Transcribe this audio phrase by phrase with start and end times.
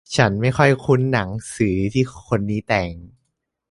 [0.15, 2.93] ฉันไม่ค่อยคุ้นหนังสือที่คนนี้แต่ง